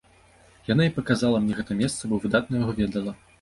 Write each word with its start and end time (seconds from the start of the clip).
Яна 0.69 0.87
і 0.89 0.93
паказала 0.95 1.41
мне 1.43 1.53
гэта 1.59 1.77
месца, 1.83 2.01
бо 2.15 2.21
выдатна 2.25 2.53
яго 2.63 2.77
ведала. 2.81 3.17